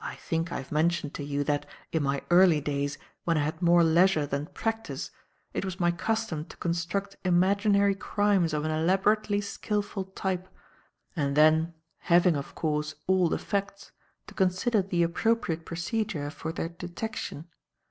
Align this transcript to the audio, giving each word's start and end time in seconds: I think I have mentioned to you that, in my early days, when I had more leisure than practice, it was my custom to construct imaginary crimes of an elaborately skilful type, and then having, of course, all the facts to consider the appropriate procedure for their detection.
I 0.00 0.14
think 0.14 0.50
I 0.52 0.56
have 0.56 0.72
mentioned 0.72 1.12
to 1.16 1.22
you 1.22 1.44
that, 1.44 1.66
in 1.92 2.02
my 2.02 2.22
early 2.30 2.62
days, 2.62 2.96
when 3.24 3.36
I 3.36 3.42
had 3.44 3.60
more 3.60 3.84
leisure 3.84 4.24
than 4.24 4.46
practice, 4.46 5.10
it 5.52 5.66
was 5.66 5.78
my 5.78 5.90
custom 5.90 6.46
to 6.46 6.56
construct 6.56 7.18
imaginary 7.26 7.94
crimes 7.94 8.54
of 8.54 8.64
an 8.64 8.70
elaborately 8.70 9.42
skilful 9.42 10.04
type, 10.04 10.48
and 11.14 11.36
then 11.36 11.74
having, 11.98 12.36
of 12.36 12.54
course, 12.54 12.94
all 13.06 13.28
the 13.28 13.38
facts 13.38 13.92
to 14.28 14.32
consider 14.34 14.80
the 14.80 15.02
appropriate 15.02 15.66
procedure 15.66 16.30
for 16.30 16.52
their 16.54 16.70
detection. 16.70 17.46